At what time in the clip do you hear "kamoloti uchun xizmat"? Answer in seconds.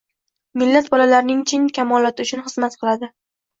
1.77-2.81